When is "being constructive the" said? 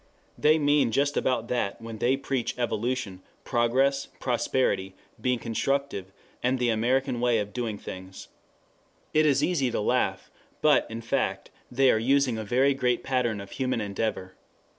5.21-6.69